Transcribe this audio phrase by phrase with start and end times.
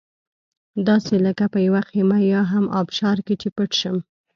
[0.87, 3.97] داسې لکه په یوه خېمه یا هم ابشار کې چې پټ شم.